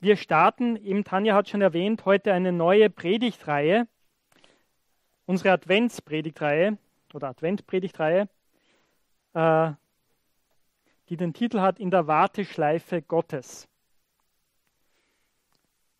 [0.00, 3.86] wir starten, eben Tanja hat schon erwähnt, heute eine neue Predigtreihe,
[5.26, 6.78] unsere Adventspredigtreihe
[7.12, 8.28] oder Adventpredigtreihe,
[9.34, 9.70] äh,
[11.08, 13.68] die den Titel hat In der Warteschleife Gottes.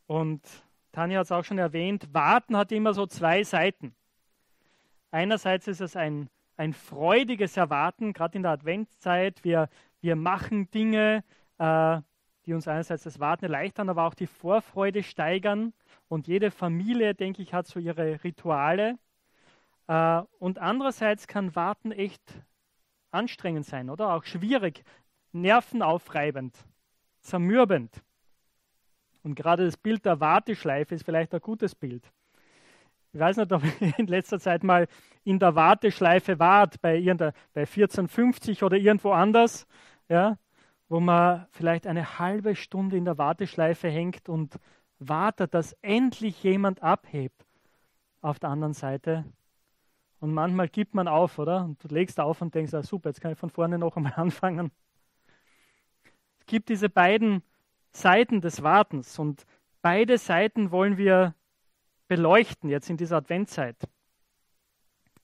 [0.07, 0.41] Und
[0.93, 3.95] Tanja hat es auch schon erwähnt, Warten hat immer so zwei Seiten.
[5.11, 9.45] Einerseits ist es ein, ein freudiges Erwarten, gerade in der Adventszeit.
[9.45, 9.69] Wir,
[10.01, 11.23] wir machen Dinge,
[11.59, 12.01] äh,
[12.47, 15.73] die uns einerseits das Warten erleichtern, aber auch die Vorfreude steigern.
[16.09, 18.99] Und jede Familie, denke ich, hat so ihre Rituale.
[19.87, 22.23] Äh, und andererseits kann Warten echt
[23.11, 24.15] anstrengend sein, oder?
[24.15, 24.85] Auch schwierig,
[25.33, 26.57] nervenaufreibend,
[27.21, 28.03] zermürbend.
[29.23, 32.11] Und gerade das Bild der Warteschleife ist vielleicht ein gutes Bild.
[33.13, 34.87] Ich weiß nicht, ob ihr in letzter Zeit mal
[35.25, 37.03] in der Warteschleife wart, bei,
[37.53, 39.67] bei 1450 oder irgendwo anders,
[40.09, 40.39] ja,
[40.91, 44.59] wo man vielleicht eine halbe Stunde in der Warteschleife hängt und
[44.99, 47.47] wartet, dass endlich jemand abhebt
[48.21, 49.25] auf der anderen Seite.
[50.19, 51.65] Und manchmal gibt man auf, oder?
[51.65, 54.15] Und du legst auf und denkst, ah, super, jetzt kann ich von vorne noch einmal
[54.17, 54.73] anfangen.
[56.41, 57.45] Es gibt diese beiden
[57.93, 59.47] Seiten des Wartens und
[59.83, 61.37] beide Seiten wollen wir
[62.09, 63.77] beleuchten jetzt in dieser Adventzeit.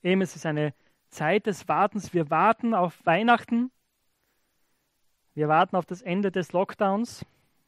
[0.01, 0.73] Eben, es ist eine
[1.09, 2.13] Zeit des Wartens.
[2.13, 3.69] Wir warten auf Weihnachten.
[5.37, 7.23] Wir warten auf das Ende des Lockdowns.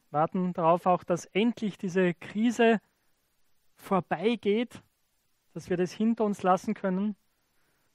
[0.09, 2.81] Warten darauf auch, dass endlich diese Krise
[3.75, 4.81] vorbeigeht,
[5.53, 7.15] dass wir das hinter uns lassen können,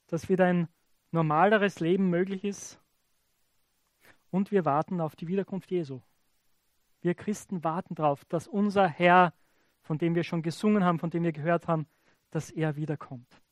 [0.07, 0.69] dass wieder ein
[1.11, 2.79] normaleres Leben möglich ist.
[4.31, 6.03] Und wir warten auf die Wiederkunft Jesu.
[7.01, 9.33] Wir Christen warten darauf, dass unser Herr
[9.83, 11.89] von dem wir schon gesungen haben, von dem wir gehört haben,
[12.31, 13.43] dass er wiederkommt.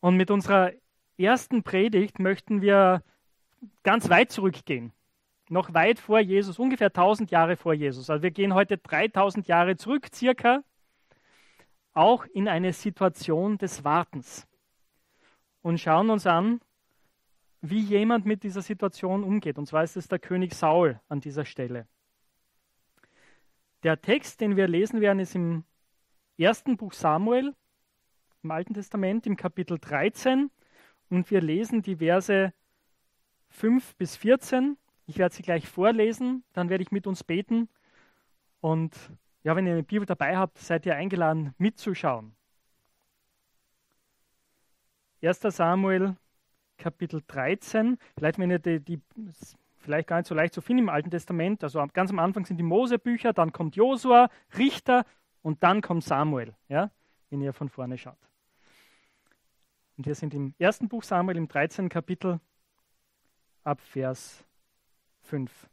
[0.00, 0.72] Und mit unserer
[1.16, 3.04] ersten Predigt möchten wir
[3.82, 4.92] ganz weit zurückgehen.
[5.48, 8.08] Noch weit vor Jesus, ungefähr 1000 Jahre vor Jesus.
[8.08, 10.64] Also wir gehen heute 3000 Jahre zurück, circa,
[11.92, 14.46] auch in eine Situation des Wartens.
[15.60, 16.60] Und schauen uns an,
[17.60, 19.58] wie jemand mit dieser Situation umgeht.
[19.58, 21.86] Und zwar ist es der König Saul an dieser Stelle.
[23.82, 25.64] Der Text, den wir lesen werden, ist im
[26.38, 27.54] ersten Buch Samuel,
[28.42, 30.50] im Alten Testament, im Kapitel 13.
[31.10, 32.52] Und wir lesen die Verse
[33.52, 34.76] 5 bis 14.
[35.06, 37.68] Ich werde sie gleich vorlesen, dann werde ich mit uns beten.
[38.60, 38.96] Und
[39.42, 42.34] ja, wenn ihr eine Bibel dabei habt, seid ihr eingeladen, mitzuschauen.
[45.22, 45.40] 1.
[45.40, 46.16] Samuel,
[46.78, 47.98] Kapitel 13.
[48.16, 49.00] Vielleicht, wenn ihr die, die
[49.82, 51.62] vielleicht gar nicht so leicht zu finden im Alten Testament.
[51.62, 55.04] Also ganz am Anfang sind die Mosebücher, dann kommt Josua, Richter
[55.42, 56.90] und dann kommt Samuel, ja,
[57.30, 58.16] wenn ihr von vorne schaut.
[59.96, 61.88] Und wir sind im ersten Buch Samuel im 13.
[61.88, 62.40] Kapitel
[63.64, 64.44] ab Vers
[65.22, 65.68] 5.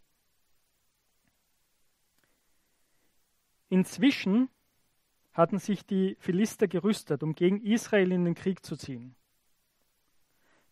[3.69, 4.49] Inzwischen
[5.33, 9.15] hatten sich die Philister gerüstet, um gegen Israel in den Krieg zu ziehen.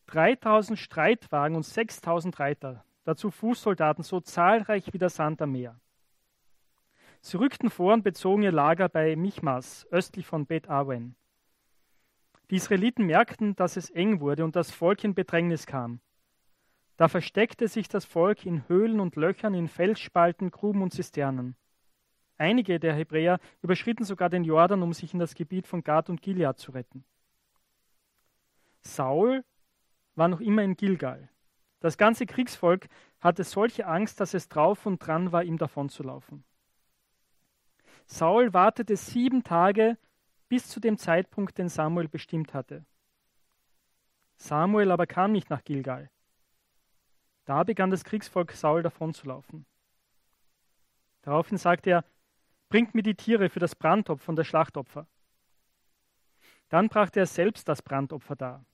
[0.08, 5.80] 3000 Streitwagen und 6000 Reiter dazu Fußsoldaten so zahlreich wie der Sand am Meer.
[7.22, 11.16] Sie rückten vor und bezogen ihr Lager bei Michmas, östlich von Bet Awen.
[12.50, 16.02] Die Israeliten merkten, dass es eng wurde und das Volk in Bedrängnis kam.
[16.98, 21.56] Da versteckte sich das Volk in Höhlen und Löchern, in Felsspalten, Gruben und Zisternen.
[22.38, 26.22] Einige der Hebräer überschritten sogar den Jordan, um sich in das Gebiet von Gad und
[26.22, 27.04] Gilead zu retten.
[28.82, 29.44] Saul
[30.16, 31.30] war noch immer in Gilgal.
[31.80, 32.88] Das ganze Kriegsvolk
[33.20, 36.44] hatte solche Angst, dass es drauf und dran war, ihm davonzulaufen.
[38.08, 39.98] Saul wartete sieben Tage
[40.50, 42.86] bis zu dem Zeitpunkt, den Samuel bestimmt hatte.
[44.38, 46.10] Samuel aber kam nicht nach Gilgal.
[47.48, 49.66] Da begann das Kriegsvolk Saul davonzulaufen.
[51.22, 52.06] Daraufhin sagte er,
[52.68, 55.08] bringt mir die Tiere für das Brandopfer und das Schlachtopfer.
[56.68, 58.66] Dann brachte er selbst das Brandopfer dar.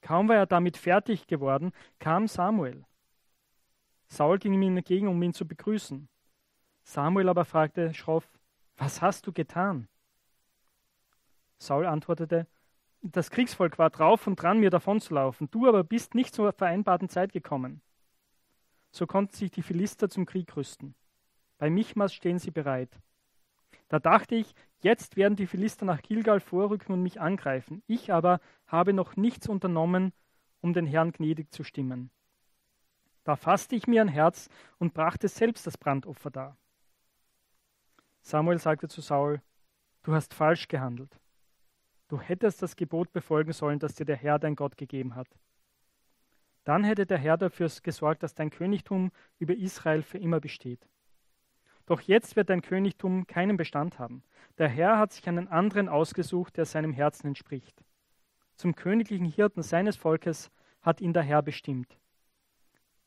[0.00, 2.86] Kaum war er damit fertig geworden, kam Samuel.
[4.08, 6.08] Saul ging ihm entgegen, um ihn zu begrüßen.
[6.84, 8.26] Samuel aber fragte schroff,
[8.78, 9.88] was hast du getan?
[11.58, 12.46] Saul antwortete,
[13.02, 17.34] das Kriegsvolk war drauf und dran, mir davonzulaufen, du aber bist nicht zur vereinbarten Zeit
[17.34, 17.82] gekommen.
[18.96, 20.94] So konnten sich die Philister zum Krieg rüsten.
[21.58, 22.98] Bei Michmas stehen sie bereit.
[23.88, 27.82] Da dachte ich, jetzt werden die Philister nach Gilgal vorrücken und mich angreifen.
[27.86, 30.14] Ich aber habe noch nichts unternommen,
[30.62, 32.10] um den Herrn gnädig zu stimmen.
[33.22, 34.48] Da fasste ich mir ein Herz
[34.78, 36.56] und brachte selbst das Brandopfer dar.
[38.22, 39.42] Samuel sagte zu Saul,
[40.04, 41.20] du hast falsch gehandelt.
[42.08, 45.28] Du hättest das Gebot befolgen sollen, das dir der Herr dein Gott gegeben hat.
[46.66, 50.88] Dann hätte der Herr dafür gesorgt, dass dein Königtum über Israel für immer besteht.
[51.86, 54.24] Doch jetzt wird dein Königtum keinen Bestand haben.
[54.58, 57.84] Der Herr hat sich einen anderen ausgesucht, der seinem Herzen entspricht.
[58.56, 60.50] Zum königlichen Hirten seines Volkes
[60.82, 61.96] hat ihn der Herr bestimmt.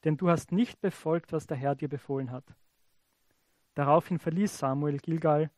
[0.06, 2.46] Denn du hast nicht befolgt, was der Herr dir befohlen hat.
[3.76, 5.52] Daraufhin verließ Samuel Gilgal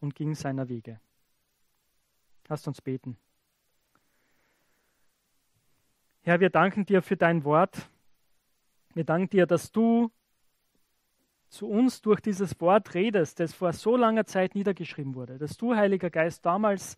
[0.00, 0.98] und ging seiner Wege.
[2.48, 3.16] Lasst uns beten.
[6.26, 7.90] Herr, wir danken dir für dein Wort.
[8.94, 10.10] Wir danken dir, dass du
[11.50, 15.76] zu uns durch dieses Wort redest, das vor so langer Zeit niedergeschrieben wurde, dass du,
[15.76, 16.96] Heiliger Geist, damals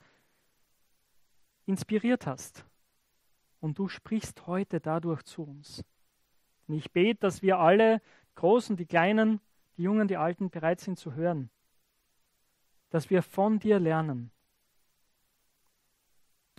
[1.67, 2.65] inspiriert hast.
[3.59, 5.85] Und du sprichst heute dadurch zu uns.
[6.69, 8.01] Und ich bete, dass wir alle,
[8.37, 9.41] Großen, die Kleinen,
[9.77, 11.51] die Jungen, die Alten, bereit sind zu hören.
[12.91, 14.31] Dass wir von dir lernen.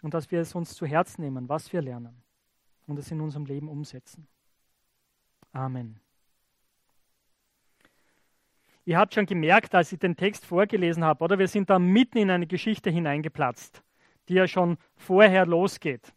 [0.01, 2.26] Und dass wir es uns zu Herzen nehmen, was wir lernen.
[2.87, 4.27] Und es in unserem Leben umsetzen.
[5.51, 5.99] Amen.
[8.85, 12.17] Ihr habt schon gemerkt, als ich den Text vorgelesen habe, oder wir sind da mitten
[12.17, 13.83] in eine Geschichte hineingeplatzt,
[14.29, 16.13] die ja schon vorher losgeht.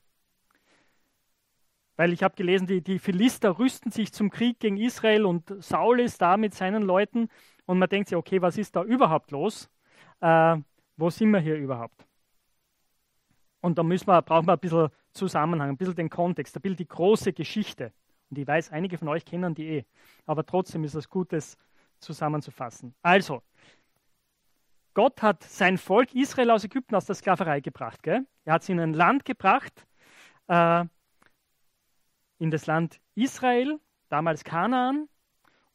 [1.96, 5.98] Weil ich habe gelesen, die, die Philister rüsten sich zum Krieg gegen Israel und Saul
[5.98, 7.28] ist da mit seinen Leuten
[7.66, 9.68] und man denkt sich, okay, was ist da überhaupt los?
[10.20, 10.56] Äh,
[10.96, 12.06] wo sind wir hier überhaupt?
[13.60, 16.76] Und da müssen wir, brauchen wir ein bisschen Zusammenhang, ein bisschen den Kontext, ein bisschen
[16.76, 17.92] die große Geschichte.
[18.30, 19.84] Und ich weiß, einige von euch kennen die eh.
[20.26, 21.56] Aber trotzdem ist es gut, das
[21.98, 22.94] zusammenzufassen.
[23.02, 23.42] Also,
[24.94, 28.02] Gott hat sein Volk Israel aus Ägypten aus der Sklaverei gebracht.
[28.02, 28.26] Gell?
[28.44, 29.86] Er hat sie in ein Land gebracht,
[30.48, 30.84] äh,
[32.38, 33.78] in das Land Israel,
[34.08, 35.08] damals Kanaan,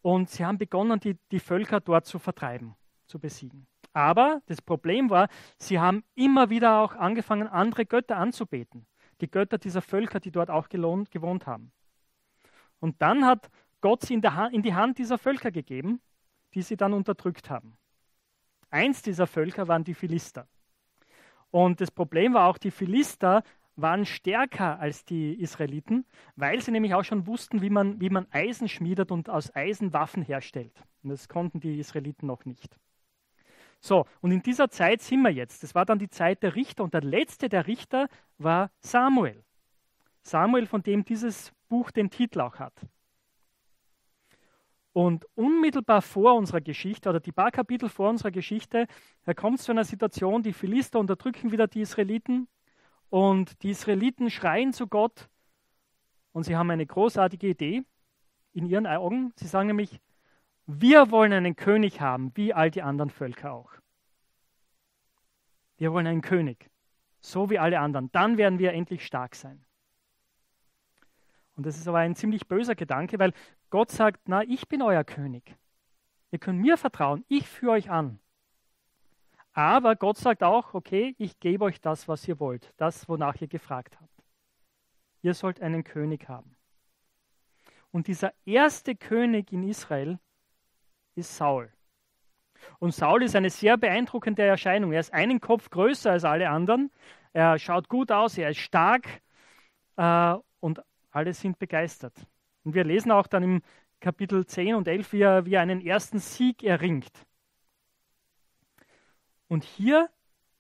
[0.02, 2.76] und sie haben begonnen, die, die Völker dort zu vertreiben,
[3.08, 3.66] zu besiegen.
[3.96, 8.86] Aber das Problem war, sie haben immer wieder auch angefangen, andere Götter anzubeten.
[9.22, 11.72] Die Götter dieser Völker, die dort auch gelohnt, gewohnt haben.
[12.82, 13.50] Und dann hat
[13.80, 14.22] Gott sie in,
[14.52, 16.02] in die Hand dieser Völker gegeben,
[16.54, 17.78] die sie dann unterdrückt haben.
[18.70, 20.46] Eins dieser Völker waren die Philister.
[21.50, 23.44] Und das Problem war auch, die Philister
[23.78, 26.06] waren stärker als die Israeliten,
[26.36, 29.94] weil sie nämlich auch schon wussten, wie man, wie man Eisen schmiedet und aus Eisen
[29.94, 30.84] Waffen herstellt.
[31.02, 32.78] Und das konnten die Israeliten noch nicht.
[33.80, 35.64] So, und in dieser Zeit sind wir jetzt.
[35.64, 38.08] Das war dann die Zeit der Richter und der letzte der Richter
[38.38, 39.44] war Samuel.
[40.24, 42.74] Samuel, von dem dieses Buch den Titel auch hat.
[44.92, 48.88] Und unmittelbar vor unserer Geschichte oder die paar Kapitel vor unserer Geschichte,
[49.24, 52.48] da kommt es zu einer Situation, die Philister unterdrücken wieder die Israeliten
[53.10, 55.30] und die Israeliten schreien zu Gott
[56.32, 57.84] und sie haben eine großartige Idee
[58.52, 59.32] in ihren Augen.
[59.36, 60.02] Sie sagen nämlich,
[60.68, 63.72] wir wollen einen König haben, wie all die anderen Völker auch.
[65.78, 66.70] Wir wollen einen König,
[67.20, 68.12] so wie alle anderen.
[68.12, 69.64] Dann werden wir endlich stark sein.
[71.56, 73.34] Und das ist aber ein ziemlich böser Gedanke, weil
[73.70, 75.56] Gott sagt, na, ich bin euer König.
[76.32, 78.20] Ihr könnt mir vertrauen, ich führe euch an.
[79.54, 83.48] Aber Gott sagt auch, okay, ich gebe euch das, was ihr wollt, das, wonach ihr
[83.48, 84.24] gefragt habt.
[85.22, 86.58] Ihr sollt einen König haben.
[87.92, 90.20] Und dieser erste König in Israel
[91.16, 91.72] ist Saul.
[92.80, 94.92] Und Saul ist eine sehr beeindruckende Erscheinung.
[94.92, 96.92] Er ist einen Kopf größer als alle anderen.
[97.34, 99.22] Er schaut gut aus, er ist stark
[99.98, 100.82] äh, und
[101.12, 102.26] alle sind begeistert.
[102.64, 103.62] Und wir lesen auch dann im
[104.00, 107.12] Kapitel 10 und 11, wie er, wie er einen ersten Sieg erringt.
[109.48, 110.10] Und hier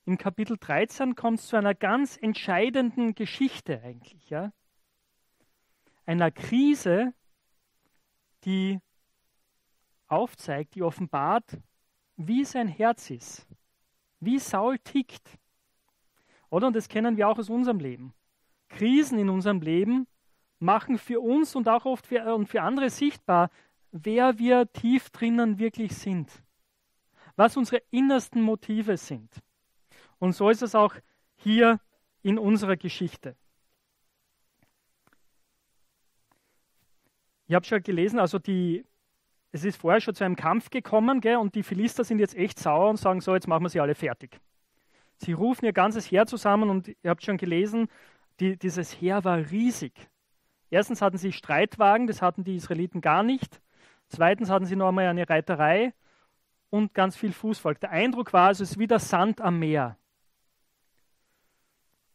[0.06, 4.30] im Kapitel 13 kommt es zu einer ganz entscheidenden Geschichte eigentlich.
[4.30, 4.54] Ja?
[6.06, 7.14] Einer Krise,
[8.44, 8.80] die
[10.16, 11.58] aufzeigt, die offenbart,
[12.16, 13.48] wie sein Herz ist,
[14.20, 15.38] wie Saul tickt.
[16.50, 16.68] Oder?
[16.68, 18.14] Und das kennen wir auch aus unserem Leben.
[18.70, 20.08] Krisen in unserem Leben
[20.60, 23.50] machen für uns und auch oft für, und für andere sichtbar,
[23.92, 26.32] wer wir tief drinnen wirklich sind
[27.36, 29.30] was unsere innersten Motive sind.
[30.20, 30.96] Und so ist es auch
[31.36, 31.80] hier
[32.22, 33.36] in unserer Geschichte.
[37.48, 38.86] Ich habe schon gelesen, also die,
[39.56, 42.60] es ist vorher schon zu einem Kampf gekommen gell, und die Philister sind jetzt echt
[42.60, 44.42] sauer und sagen, so, jetzt machen wir sie alle fertig.
[45.16, 47.88] Sie rufen ihr ganzes Heer zusammen und ihr habt schon gelesen,
[48.42, 49.94] die, dieses Heer war riesig.
[50.70, 53.62] Erstens hatten sie Streitwagen, das hatten die Israeliten gar nicht.
[54.10, 55.94] Zweitens hatten sie noch einmal eine Reiterei
[56.70, 57.80] und ganz viel Fußvolk.
[57.80, 59.98] Der Eindruck war, es ist wie der Sand am Meer.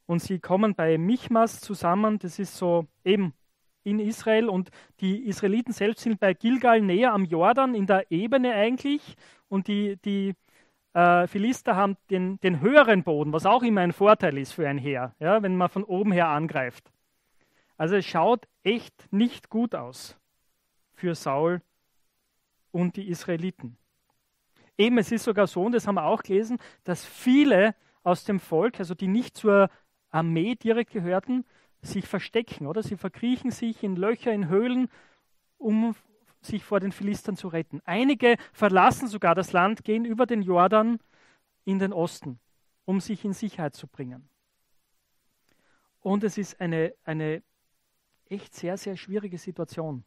[0.05, 3.33] Und sie kommen bei Michmas zusammen, das ist so eben
[3.83, 4.71] in Israel und
[5.01, 9.17] die Israeliten selbst sind bei Gilgal näher am Jordan, in der Ebene eigentlich
[9.49, 10.35] und die, die
[10.93, 14.79] äh, Philister haben den, den höheren Boden, was auch immer ein Vorteil ist für ein
[14.79, 16.91] Heer, ja, wenn man von oben her angreift.
[17.77, 20.19] Also es schaut echt nicht gut aus
[20.95, 21.63] für Saul
[22.73, 23.77] und die Israeliten.
[24.77, 28.41] Eben, es ist sogar so, und das haben wir auch gelesen, dass viele aus dem
[28.41, 29.69] Volk, also die nicht zur
[30.11, 31.45] Armee direkt gehörten,
[31.83, 32.83] sich verstecken, oder?
[32.83, 34.89] Sie verkriechen sich in Löcher, in Höhlen,
[35.59, 35.95] um
[36.41, 37.81] sich vor den Philistern zu retten.
[37.85, 40.99] Einige verlassen sogar das Land, gehen über den Jordan
[41.65, 42.39] in den Osten,
[42.85, 44.29] um sich in Sicherheit zu bringen.
[46.01, 47.43] Und es ist eine, eine
[48.27, 50.05] echt sehr, sehr schwierige Situation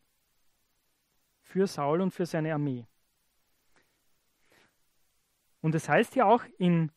[1.41, 2.87] für Saul und für seine Armee.
[5.61, 6.91] Und es heißt ja auch in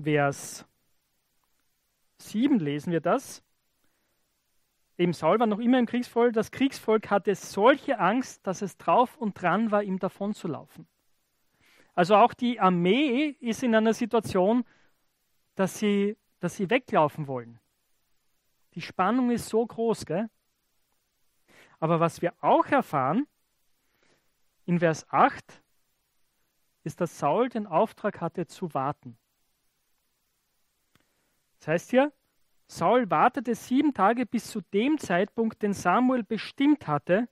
[0.00, 0.64] Vers
[2.18, 3.42] 7 lesen wir das.
[4.98, 6.32] Eben Saul war noch immer im Kriegsvolk.
[6.32, 10.86] Das Kriegsvolk hatte solche Angst, dass es drauf und dran war, ihm davonzulaufen.
[11.94, 14.64] Also auch die Armee ist in einer Situation,
[15.54, 17.58] dass sie, dass sie weglaufen wollen.
[18.74, 20.28] Die Spannung ist so groß, gell?
[21.78, 23.26] Aber was wir auch erfahren,
[24.64, 25.62] in Vers 8,
[26.84, 29.18] ist, dass Saul den Auftrag hatte zu warten.
[31.58, 32.12] Das heißt hier,
[32.68, 37.28] Saul wartete sieben Tage bis zu dem Zeitpunkt, den Samuel bestimmt hatte.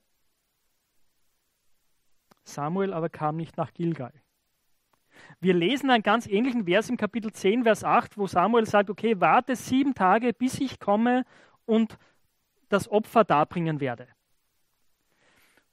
[2.43, 4.13] Samuel aber kam nicht nach Gilgal.
[5.39, 9.19] Wir lesen einen ganz ähnlichen Vers im Kapitel 10, Vers 8, wo Samuel sagt, okay,
[9.19, 11.25] warte sieben Tage, bis ich komme
[11.65, 11.97] und
[12.69, 14.07] das Opfer darbringen werde.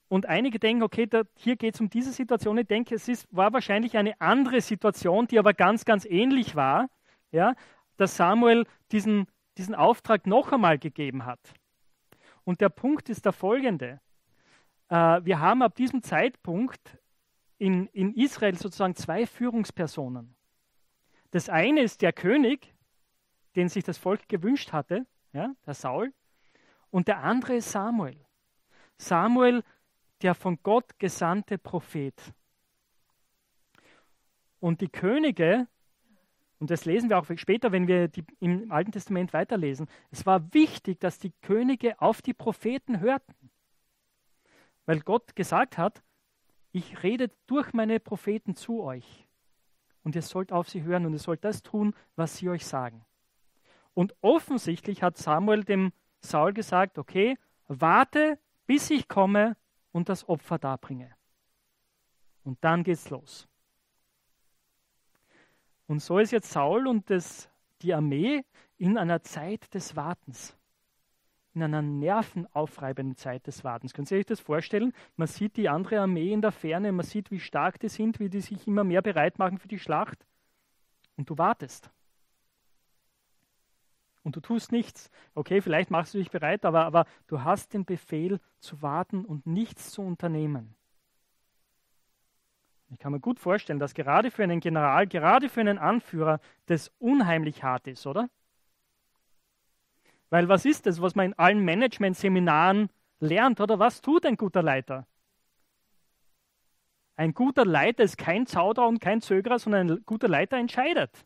[0.08, 2.58] Und einige denken, okay, da, hier geht es um diese Situation.
[2.58, 6.90] Ich denke, es ist, war wahrscheinlich eine andere Situation, die aber ganz, ganz ähnlich war,
[7.30, 7.54] ja,
[7.96, 9.26] dass Samuel diesen,
[9.58, 11.40] diesen Auftrag noch einmal gegeben hat.
[12.44, 14.00] Und der Punkt ist der folgende.
[14.88, 16.98] Äh, wir haben ab diesem Zeitpunkt
[17.58, 20.34] in, in Israel sozusagen zwei Führungspersonen.
[21.30, 22.74] Das eine ist der König,
[23.56, 26.12] den sich das Volk gewünscht hatte, ja, der Saul,
[26.90, 28.18] und der andere ist Samuel.
[28.98, 29.62] Samuel,
[30.20, 32.14] der von Gott gesandte Prophet.
[34.60, 35.66] Und die Könige,
[36.62, 40.54] und das lesen wir auch später, wenn wir die, im Alten Testament weiterlesen, es war
[40.54, 43.50] wichtig, dass die Könige auf die Propheten hörten.
[44.86, 46.04] Weil Gott gesagt hat,
[46.70, 49.26] ich rede durch meine Propheten zu euch.
[50.04, 53.04] Und ihr sollt auf sie hören und ihr sollt das tun, was sie euch sagen.
[53.92, 58.38] Und offensichtlich hat Samuel dem Saul gesagt, okay, warte,
[58.68, 59.56] bis ich komme
[59.90, 61.10] und das Opfer darbringe.
[62.44, 63.48] Und dann geht's los.
[65.92, 67.50] Und so ist jetzt Saul und das,
[67.82, 68.46] die Armee
[68.78, 70.56] in einer Zeit des Wartens
[71.52, 73.92] in einer nervenaufreibenden Zeit des Wartens.
[73.92, 74.94] Können Sie sich das vorstellen?
[75.16, 78.30] Man sieht die andere Armee in der Ferne, man sieht, wie stark die sind, wie
[78.30, 80.24] die sich immer mehr bereit machen für die Schlacht.
[81.18, 81.90] Und du wartest.
[84.22, 85.10] Und du tust nichts.
[85.34, 89.46] Okay, vielleicht machst du dich bereit, aber, aber du hast den Befehl zu warten und
[89.46, 90.74] nichts zu unternehmen.
[92.92, 96.92] Ich kann mir gut vorstellen, dass gerade für einen General, gerade für einen Anführer das
[96.98, 98.28] unheimlich hart ist, oder?
[100.28, 104.62] Weil was ist das, was man in allen Management-Seminaren lernt, oder was tut ein guter
[104.62, 105.06] Leiter?
[107.16, 111.24] Ein guter Leiter ist kein Zauderer und kein Zögerer, sondern ein guter Leiter entscheidet,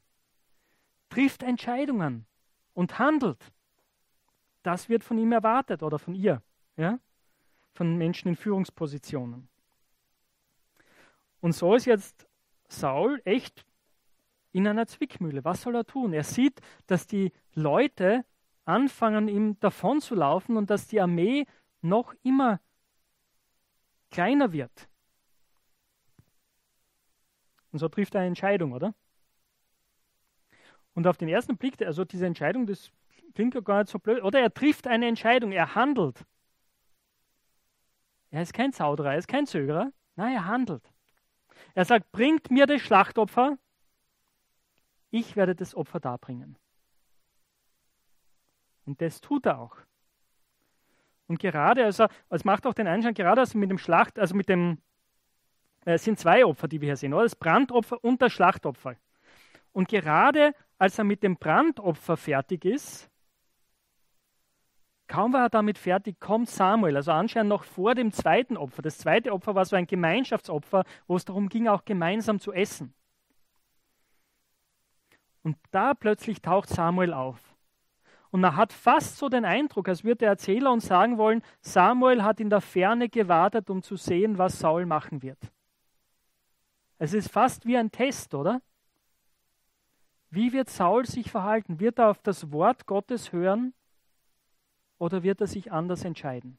[1.08, 2.26] trifft Entscheidungen
[2.74, 3.52] und handelt.
[4.62, 6.42] Das wird von ihm erwartet oder von ihr,
[6.76, 6.98] ja?
[7.74, 9.48] von Menschen in Führungspositionen.
[11.40, 12.26] Und so ist jetzt
[12.68, 13.64] Saul echt
[14.52, 15.44] in einer Zwickmühle.
[15.44, 16.12] Was soll er tun?
[16.12, 18.24] Er sieht, dass die Leute
[18.64, 21.46] anfangen, ihm davon zu laufen und dass die Armee
[21.82, 22.60] noch immer
[24.10, 24.88] kleiner wird.
[27.70, 28.94] Und so trifft er eine Entscheidung, oder?
[30.94, 32.90] Und auf den ersten Blick, also diese Entscheidung, das
[33.34, 36.24] klingt ja gar nicht so blöd, oder er trifft eine Entscheidung, er handelt.
[38.30, 40.90] Er ist kein Zauderer, er ist kein Zögerer, nein, er handelt.
[41.76, 43.58] Er sagt, bringt mir das Schlachtopfer,
[45.10, 46.56] ich werde das Opfer darbringen.
[48.86, 49.76] Und das tut er auch.
[51.26, 54.48] Und gerade, also es macht auch den Einschein, gerade also mit dem Schlacht, also mit
[54.48, 54.78] dem,
[55.84, 57.24] äh, es sind zwei Opfer, die wir hier sehen, oder?
[57.24, 58.96] das Brandopfer und das Schlachtopfer.
[59.72, 63.10] Und gerade als er mit dem Brandopfer fertig ist,
[65.08, 68.82] kaum war er damit fertig, kommt Samuel, also anscheinend noch vor dem zweiten Opfer.
[68.82, 72.94] Das zweite Opfer war so ein Gemeinschaftsopfer, wo es darum ging, auch gemeinsam zu essen.
[75.42, 77.54] Und da plötzlich taucht Samuel auf.
[78.30, 82.24] Und man hat fast so den Eindruck, als würde der Erzähler uns sagen wollen, Samuel
[82.24, 85.38] hat in der Ferne gewartet, um zu sehen, was Saul machen wird.
[86.98, 88.60] Es ist fast wie ein Test, oder?
[90.30, 91.78] Wie wird Saul sich verhalten?
[91.78, 93.72] Wird er auf das Wort Gottes hören
[94.98, 96.58] oder wird er sich anders entscheiden?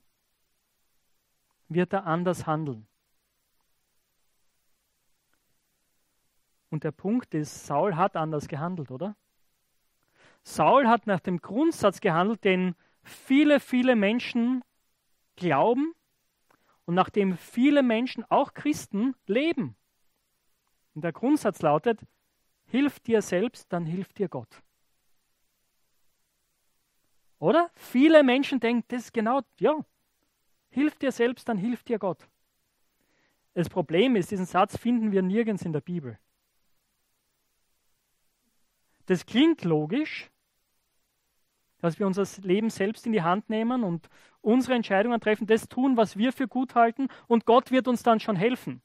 [1.70, 2.88] Wird er anders handeln?
[6.70, 9.16] Und der Punkt ist, Saul hat anders gehandelt, oder?
[10.44, 14.64] Saul hat nach dem Grundsatz gehandelt, den viele, viele Menschen
[15.36, 15.94] glauben
[16.86, 19.76] und nach dem viele Menschen, auch Christen, leben.
[20.94, 22.00] Und der Grundsatz lautet,
[22.66, 24.62] hilf dir selbst, dann hilft dir Gott.
[27.40, 27.70] Oder?
[27.76, 29.80] Viele Menschen denken, das ist genau, ja,
[30.70, 32.28] hilf dir selbst, dann hilft dir Gott.
[33.54, 36.20] Das Problem ist, diesen Satz finden wir nirgends in der Bibel.
[39.08, 40.30] Das klingt logisch,
[41.80, 44.10] dass wir unser Leben selbst in die Hand nehmen und
[44.42, 48.20] unsere Entscheidungen treffen, das tun, was wir für gut halten und Gott wird uns dann
[48.20, 48.82] schon helfen.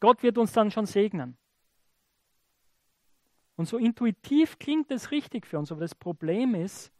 [0.00, 1.36] Gott wird uns dann schon segnen.
[3.56, 6.92] Und so intuitiv klingt es richtig für uns, aber das Problem ist,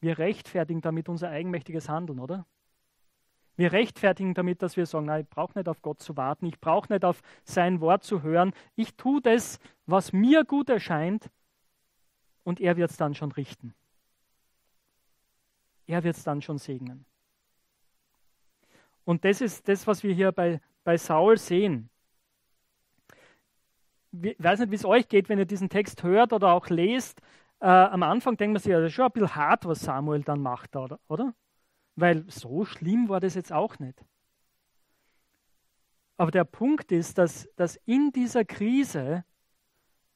[0.00, 2.46] wir rechtfertigen damit unser eigenmächtiges Handeln, oder?
[3.56, 6.58] Wir rechtfertigen damit, dass wir sagen, nein, ich brauche nicht auf Gott zu warten, ich
[6.60, 11.30] brauche nicht auf sein Wort zu hören, ich tue das, was mir gut erscheint
[12.44, 13.74] und er wird es dann schon richten.
[15.86, 17.04] Er wird es dann schon segnen.
[19.04, 21.89] Und das ist das, was wir hier bei, bei Saul sehen
[24.22, 27.20] ich weiß nicht, wie es euch geht, wenn ihr diesen Text hört oder auch lest.
[27.60, 30.22] Äh, am Anfang denkt man sich, ja, das ist schon ein bisschen hart, was Samuel
[30.22, 30.98] dann macht, oder?
[31.08, 31.34] oder?
[31.96, 34.04] Weil so schlimm war das jetzt auch nicht.
[36.16, 39.24] Aber der Punkt ist, dass, dass in dieser Krise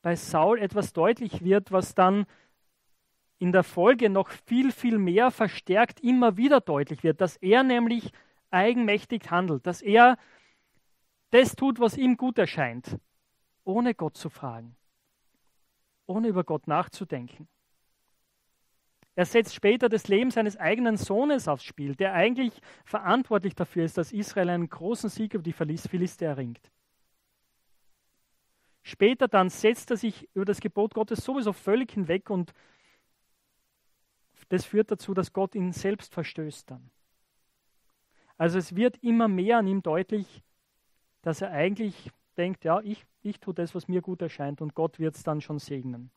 [0.02, 2.26] bei Saul etwas deutlich wird, was dann
[3.38, 8.12] in der Folge noch viel, viel mehr verstärkt immer wieder deutlich wird, dass er nämlich
[8.50, 10.18] eigenmächtig handelt, dass er
[11.30, 12.98] das tut, was ihm gut erscheint,
[13.64, 14.76] ohne Gott zu fragen,
[16.06, 17.48] ohne über Gott nachzudenken.
[19.16, 23.96] Er setzt später das Leben seines eigenen Sohnes aufs Spiel, der eigentlich verantwortlich dafür ist,
[23.96, 26.70] dass Israel einen großen Sieg über die Philister erringt.
[28.82, 32.52] Später dann setzt er sich über das Gebot Gottes sowieso völlig hinweg und
[34.48, 36.90] das führt dazu, dass Gott ihn selbst verstößt dann.
[38.36, 40.42] Also es wird immer mehr an ihm deutlich,
[41.22, 44.98] dass er eigentlich denkt, ja, ich, ich tue das, was mir gut erscheint und Gott
[44.98, 46.10] wird es dann schon segnen.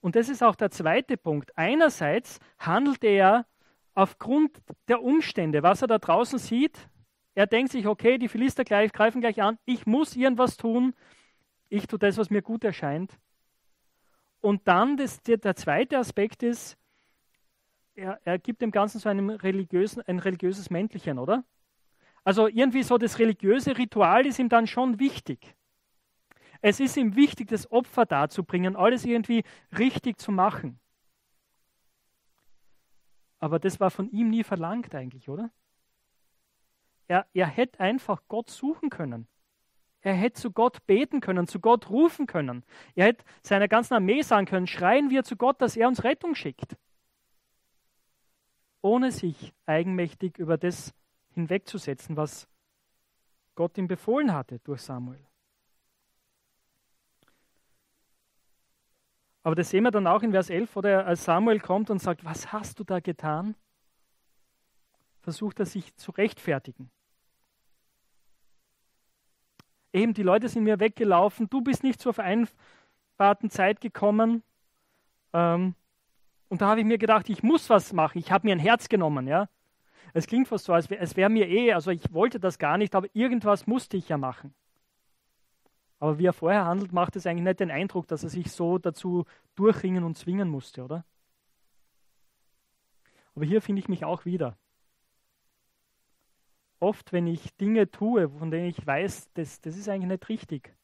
[0.00, 1.56] Und das ist auch der zweite Punkt.
[1.56, 3.46] Einerseits handelt er
[3.94, 6.88] aufgrund der Umstände, was er da draußen sieht.
[7.34, 10.94] Er denkt sich, okay, die Philister gleich, greifen gleich an, ich muss irgendwas tun,
[11.68, 13.18] ich tue das, was mir gut erscheint.
[14.40, 16.76] Und dann das, der, der zweite Aspekt ist,
[17.94, 21.44] er, er gibt dem Ganzen so religiösen, ein religiöses Mäntelchen, oder?
[22.26, 25.54] Also irgendwie so das religiöse Ritual ist ihm dann schon wichtig.
[26.60, 29.44] Es ist ihm wichtig, das Opfer darzubringen, alles irgendwie
[29.78, 30.80] richtig zu machen.
[33.38, 35.52] Aber das war von ihm nie verlangt eigentlich, oder?
[37.06, 39.28] Er, er hätte einfach Gott suchen können.
[40.00, 42.64] Er hätte zu Gott beten können, zu Gott rufen können.
[42.96, 46.34] Er hätte seiner ganzen Armee sagen können, schreien wir zu Gott, dass er uns Rettung
[46.34, 46.76] schickt.
[48.82, 50.92] Ohne sich eigenmächtig über das
[51.36, 52.48] hinwegzusetzen, was
[53.54, 55.24] Gott ihm befohlen hatte durch Samuel.
[59.42, 62.00] Aber das sehen wir dann auch in Vers 11, wo der, als Samuel kommt und
[62.00, 63.54] sagt, was hast du da getan?
[65.20, 66.90] Versucht er sich zu rechtfertigen.
[69.92, 74.42] Eben, die Leute sind mir weggelaufen, du bist nicht zur vereinbarten Zeit gekommen.
[75.32, 75.74] Ähm,
[76.48, 78.18] und da habe ich mir gedacht, ich muss was machen.
[78.18, 79.48] Ich habe mir ein Herz genommen, ja.
[80.12, 82.94] Es klingt fast so, als wäre wär mir eh, also ich wollte das gar nicht,
[82.94, 84.54] aber irgendwas musste ich ja machen.
[85.98, 88.78] Aber wie er vorher handelt, macht es eigentlich nicht den Eindruck, dass er sich so
[88.78, 91.04] dazu durchringen und zwingen musste, oder?
[93.34, 94.56] Aber hier finde ich mich auch wieder.
[96.80, 100.76] Oft, wenn ich Dinge tue, von denen ich weiß, das, das ist eigentlich nicht richtig,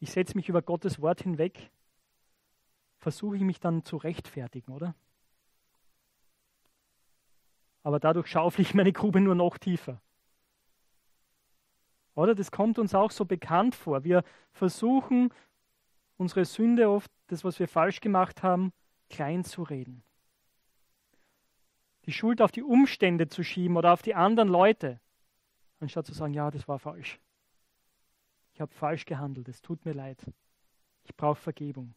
[0.00, 1.70] ich setze mich über Gottes Wort hinweg,
[2.98, 4.94] versuche ich mich dann zu rechtfertigen, oder?
[7.88, 9.98] Aber dadurch schaufel ich meine Grube nur noch tiefer.
[12.14, 14.04] Oder das kommt uns auch so bekannt vor.
[14.04, 15.32] Wir versuchen,
[16.18, 18.74] unsere Sünde oft, das, was wir falsch gemacht haben,
[19.08, 20.04] klein zu reden.
[22.04, 25.00] Die Schuld auf die Umstände zu schieben oder auf die anderen Leute,
[25.80, 27.18] anstatt zu sagen, ja, das war falsch.
[28.52, 30.22] Ich habe falsch gehandelt, es tut mir leid.
[31.04, 31.94] Ich brauche Vergebung.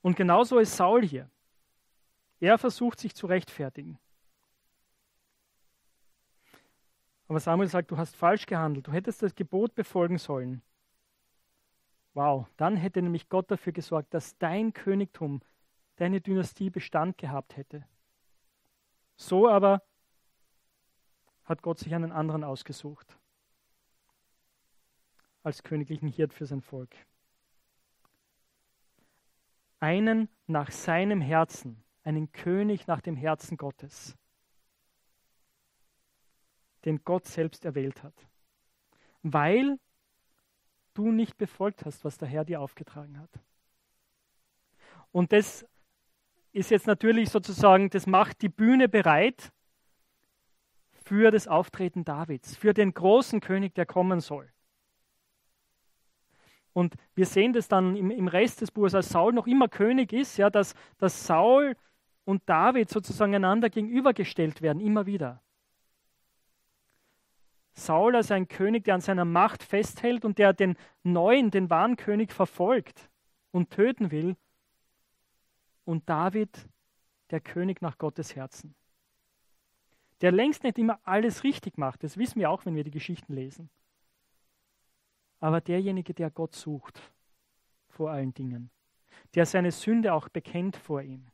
[0.00, 1.28] Und genauso ist Saul hier.
[2.42, 4.00] Er versucht sich zu rechtfertigen.
[7.28, 10.60] Aber Samuel sagt, du hast falsch gehandelt, du hättest das Gebot befolgen sollen.
[12.14, 15.40] Wow, dann hätte nämlich Gott dafür gesorgt, dass dein Königtum,
[15.94, 17.86] deine Dynastie Bestand gehabt hätte.
[19.14, 19.80] So aber
[21.44, 23.16] hat Gott sich einen anderen ausgesucht
[25.44, 26.96] als königlichen Hirt für sein Volk.
[29.78, 34.16] Einen nach seinem Herzen, einen König nach dem Herzen Gottes,
[36.84, 38.14] den Gott selbst erwählt hat,
[39.22, 39.78] weil
[40.94, 43.30] du nicht befolgt hast, was der Herr dir aufgetragen hat.
[45.12, 45.66] Und das
[46.52, 49.52] ist jetzt natürlich sozusagen, das macht die Bühne bereit
[50.92, 54.50] für das Auftreten Davids, für den großen König, der kommen soll.
[56.72, 60.12] Und wir sehen das dann im, im Rest des Buches, als Saul noch immer König
[60.12, 61.76] ist, ja, dass, dass Saul
[62.24, 65.42] und David sozusagen einander gegenübergestellt werden, immer wieder.
[67.74, 71.96] Saul als ein König, der an seiner Macht festhält und der den neuen, den wahren
[71.96, 73.10] König verfolgt
[73.50, 74.36] und töten will.
[75.84, 76.68] Und David,
[77.30, 78.74] der König nach Gottes Herzen.
[80.20, 83.32] Der längst nicht immer alles richtig macht, das wissen wir auch, wenn wir die Geschichten
[83.32, 83.70] lesen
[85.42, 87.02] aber derjenige, der Gott sucht
[87.88, 88.70] vor allen Dingen,
[89.34, 91.26] der seine Sünde auch bekennt vor ihm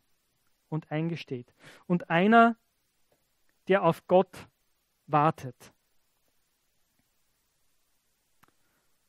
[0.69, 1.55] und eingesteht.
[1.87, 2.57] Und einer,
[3.69, 4.49] der auf Gott
[5.07, 5.73] wartet.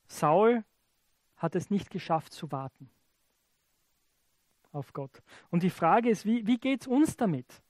[0.08, 0.64] Saul
[1.38, 2.90] hat es nicht geschafft zu warten
[4.72, 5.22] auf Gott.
[5.50, 7.62] Und die Frage ist, wie, wie geht es uns damit?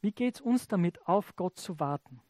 [0.00, 2.20] Wie geht es uns damit, auf Gott zu warten?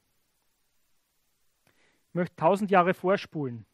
[2.08, 3.66] Ich möchte tausend Jahre vorspulen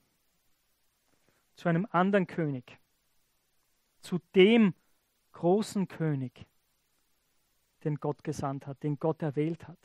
[1.55, 2.79] zu einem anderen König,
[4.01, 4.75] zu dem
[5.35, 6.47] großen König,
[7.85, 9.79] den Gott gesandt hat, den Gott erwählt hat,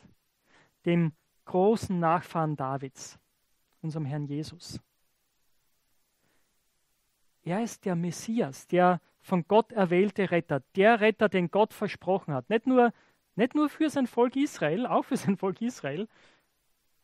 [0.85, 1.11] dem
[1.45, 3.19] großen Nachfahren Davids,
[3.81, 4.79] unserem Herrn Jesus.
[7.43, 12.49] Er ist der Messias, der von Gott erwählte Retter, der Retter, den Gott versprochen hat.
[12.49, 12.93] Nicht nur,
[13.35, 16.07] nicht nur für sein Volk Israel, auch für sein Volk Israel,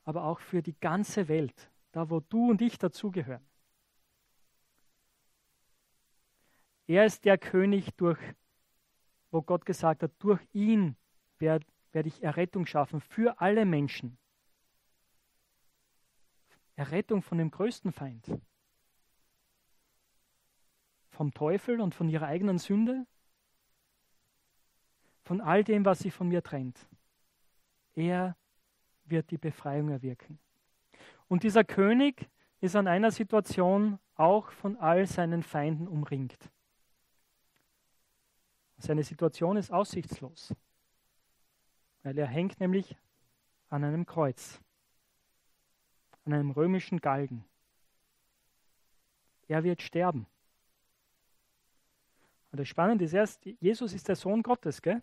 [0.04, 3.46] aber auch für die ganze Welt, da wo du und ich dazugehören.
[6.88, 8.20] Er ist der König, durch,
[9.32, 10.96] wo Gott gesagt hat, durch ihn
[11.40, 14.18] werde werd ich Errettung schaffen für alle Menschen.
[16.76, 18.30] Errettung von dem größten Feind.
[21.10, 23.08] Vom Teufel und von ihrer eigenen Sünde.
[25.24, 26.86] Von all dem, was sie von mir trennt.
[27.94, 28.36] Er
[29.06, 30.38] wird die Befreiung erwirken.
[31.30, 36.38] Und dieser König ist an einer Situation auch von all seinen Feinden umringt.
[38.78, 40.54] Seine Situation ist aussichtslos,
[42.04, 42.96] weil er hängt nämlich
[43.70, 44.60] an einem Kreuz,
[46.26, 47.46] an einem römischen Galgen.
[49.48, 50.28] Er wird sterben.
[52.52, 55.02] Und das Spannende ist erst, Jesus ist der Sohn Gottes, gell?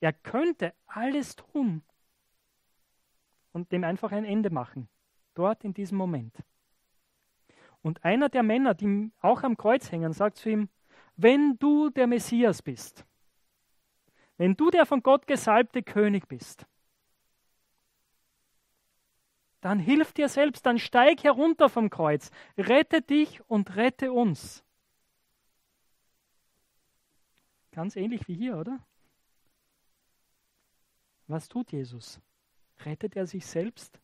[0.00, 1.82] Er könnte alles tun,
[3.52, 4.88] und dem einfach ein Ende machen.
[5.34, 6.34] Dort in diesem Moment.
[7.82, 10.68] Und einer der Männer, die auch am Kreuz hängen, sagt zu ihm,
[11.18, 13.04] wenn du der Messias bist,
[14.36, 16.64] wenn du der von Gott gesalbte König bist,
[19.60, 24.64] dann hilf dir selbst, dann steig herunter vom Kreuz, rette dich und rette uns.
[27.72, 28.78] Ganz ähnlich wie hier, oder?
[31.26, 32.20] Was tut Jesus?
[32.84, 34.00] Rettet er sich selbst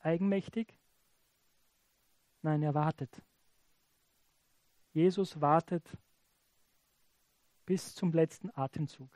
[0.00, 0.76] eigenmächtig?
[2.42, 3.22] Nein, er wartet.
[4.92, 5.96] Jesus wartet
[7.68, 9.10] bis zum letzten Atemzug.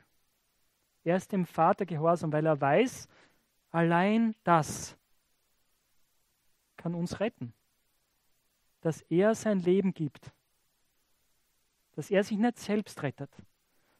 [1.03, 3.07] Er ist dem Vater gehorsam, weil er weiß,
[3.71, 4.95] allein das
[6.77, 7.55] kann uns retten.
[8.81, 10.31] Dass er sein Leben gibt.
[11.93, 13.31] Dass er sich nicht selbst rettet,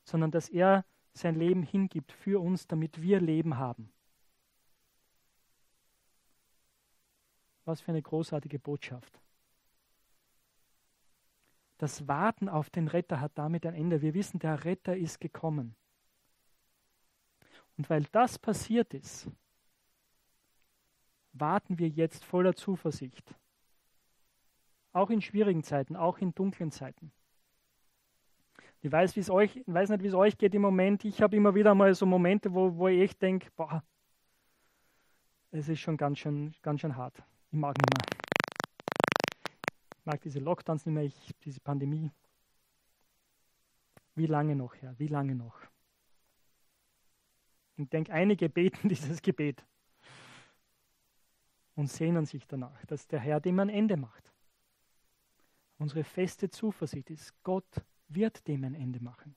[0.04, 3.92] sondern dass er sein Leben hingibt für uns, damit wir Leben haben.
[7.66, 9.23] Was für eine großartige Botschaft.
[11.84, 14.02] Das Warten auf den Retter hat damit ein Ende.
[14.02, 15.76] Wir wissen, der Retter ist gekommen.
[17.76, 19.30] Und weil das passiert ist,
[21.34, 23.36] warten wir jetzt voller Zuversicht.
[24.94, 27.12] Auch in schwierigen Zeiten, auch in dunklen Zeiten.
[28.80, 31.04] Ich weiß, wie's euch, weiß nicht, wie es euch geht im Moment.
[31.04, 33.84] Ich habe immer wieder mal so Momente, wo, wo ich denke, boah,
[35.52, 37.22] es ist schon ganz schön, ganz schön hart.
[37.52, 38.33] Ich mag nicht mehr.
[40.06, 42.12] Mag diese Lockdowns nicht mehr, ich, diese Pandemie.
[44.16, 44.98] Wie lange noch, Herr?
[45.00, 45.60] Wie lange noch?
[47.78, 49.64] Ich denke, einige beten dieses Gebet
[51.76, 54.32] und sehnen sich danach, dass der Herr dem ein Ende macht.
[55.80, 59.36] Unsere feste Zuversicht ist, Gott wird dem ein Ende machen.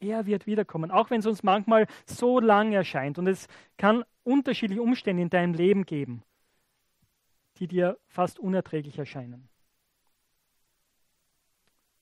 [0.00, 3.18] Er wird wiederkommen, auch wenn es uns manchmal so lang erscheint.
[3.18, 3.46] Und es
[3.76, 6.22] kann unterschiedliche Umstände in deinem Leben geben,
[7.60, 9.48] die dir fast unerträglich erscheinen.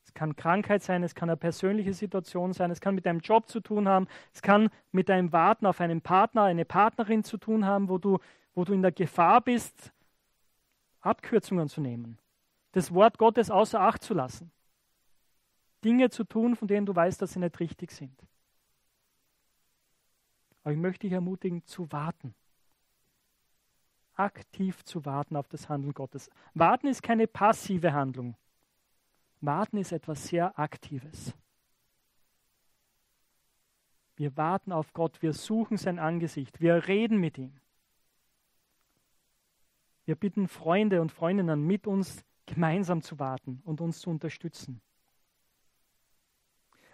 [0.04, 3.48] Es kann Krankheit sein, es kann eine persönliche Situation sein, es kann mit deinem Job
[3.48, 7.66] zu tun haben, es kann mit deinem Warten auf einen Partner, eine Partnerin zu tun
[7.66, 8.18] haben, wo du,
[8.54, 9.92] wo du in der Gefahr bist,
[11.00, 12.18] Abkürzungen zu nehmen,
[12.72, 14.50] das Wort Gottes außer Acht zu lassen,
[15.84, 18.18] Dinge zu tun, von denen du weißt, dass sie nicht richtig sind.
[20.62, 22.34] Aber ich möchte dich ermutigen, zu warten.
[24.18, 26.30] Aktiv zu warten auf das Handeln Gottes.
[26.54, 28.36] Warten ist keine passive Handlung.
[29.40, 31.34] Warten ist etwas sehr Aktives.
[34.16, 37.60] Wir warten auf Gott, wir suchen sein Angesicht, wir reden mit ihm.
[40.06, 44.80] Wir bitten Freunde und Freundinnen, mit uns gemeinsam zu warten und uns zu unterstützen.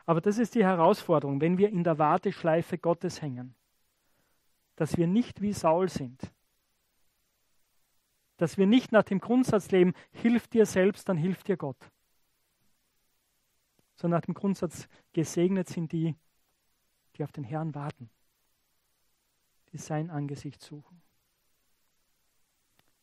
[0.05, 3.55] Aber das ist die Herausforderung, wenn wir in der Warteschleife Gottes hängen,
[4.77, 6.31] dass wir nicht wie Saul sind,
[8.37, 11.79] dass wir nicht nach dem Grundsatz leben, hilf dir selbst, dann hilft dir Gott,
[13.97, 16.17] sondern nach dem Grundsatz, gesegnet sind die,
[17.17, 18.11] die auf den Herrn warten,
[19.73, 21.01] die sein Angesicht suchen.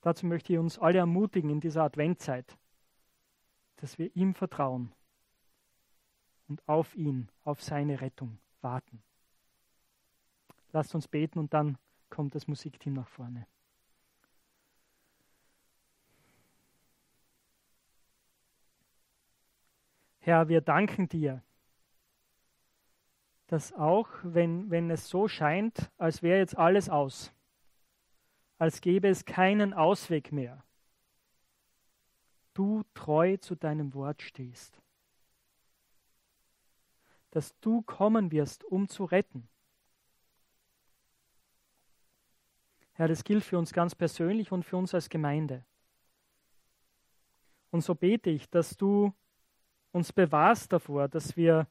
[0.02, 2.58] Dazu möchte ich uns alle ermutigen in dieser Adventzeit,
[3.78, 4.91] dass wir ihm vertrauen
[6.48, 9.02] und auf ihn, auf seine Rettung warten.
[10.74, 11.78] Lasst uns beten und dann
[12.10, 13.48] kommt das Musikteam nach vorne.
[20.22, 21.44] Herr, wir danken dir,
[23.48, 27.34] dass auch wenn, wenn es so scheint, als wäre jetzt alles aus,
[28.60, 30.64] als gäbe es keinen Ausweg mehr.
[32.54, 34.80] Du treu zu deinem Wort stehst.
[37.32, 39.50] Dass du kommen wirst, um zu retten.
[42.94, 45.66] Herr, das gilt für uns ganz persönlich und für uns als Gemeinde.
[47.72, 49.14] Und so bete ich, dass du
[49.91, 51.67] uns bewahrst davor, dass wir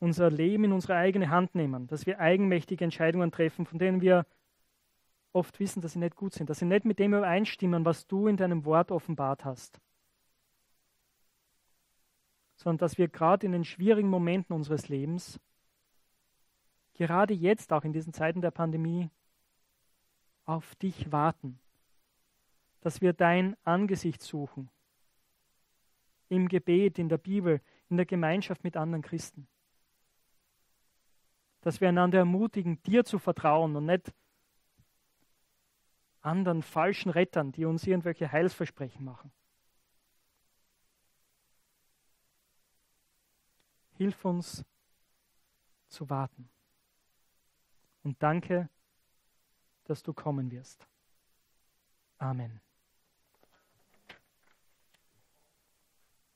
[0.00, 4.26] unser Leben in unsere eigene Hand nehmen, dass wir eigenmächtige Entscheidungen treffen, von denen wir
[5.32, 8.28] oft wissen, dass sie nicht gut sind, dass sie nicht mit dem übereinstimmen, was du
[8.28, 9.80] in deinem Wort offenbart hast,
[12.56, 15.40] sondern dass wir gerade in den schwierigen Momenten unseres Lebens,
[16.94, 19.10] gerade jetzt auch in diesen Zeiten der Pandemie,
[20.44, 21.58] auf dich warten,
[22.80, 24.68] dass wir dein Angesicht suchen,
[26.28, 29.46] im Gebet, in der Bibel, in der Gemeinschaft mit anderen Christen.
[31.60, 34.12] Dass wir einander ermutigen, dir zu vertrauen und nicht
[36.20, 39.30] anderen falschen Rettern, die uns irgendwelche Heilsversprechen machen.
[43.96, 44.64] Hilf uns
[45.88, 46.48] zu warten.
[48.02, 48.68] Und danke,
[49.84, 50.86] dass du kommen wirst.
[52.18, 52.63] Amen.